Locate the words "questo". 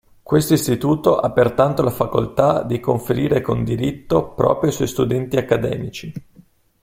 0.23-0.55